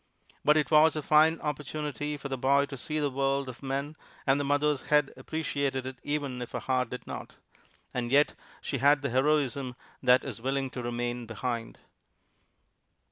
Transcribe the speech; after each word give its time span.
But 0.43 0.57
it 0.57 0.71
was 0.71 0.95
a 0.95 1.03
fine 1.03 1.39
opportunity 1.41 2.17
for 2.17 2.27
the 2.27 2.35
boy 2.35 2.65
to 2.65 2.75
see 2.75 2.97
the 2.97 3.11
world 3.11 3.47
of 3.47 3.61
men, 3.61 3.95
and 4.25 4.39
the 4.39 4.43
mother's 4.43 4.87
head 4.87 5.13
appreciated 5.15 5.85
it 5.85 5.99
even 6.01 6.41
if 6.41 6.53
her 6.53 6.59
heart 6.59 6.89
did 6.89 7.05
not. 7.05 7.35
And 7.93 8.11
yet 8.11 8.33
she 8.61 8.79
had 8.79 9.03
the 9.03 9.11
heroism 9.11 9.75
that 10.01 10.25
is 10.25 10.41
willing 10.41 10.71
to 10.71 10.81
remain 10.81 11.27
behind. 11.27 11.77